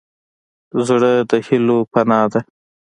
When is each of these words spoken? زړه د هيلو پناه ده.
زړه 0.87 1.11
د 1.29 1.31
هيلو 1.47 1.77
پناه 1.93 2.27
ده. 2.31 2.39